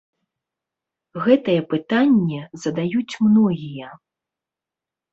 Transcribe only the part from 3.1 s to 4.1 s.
многія.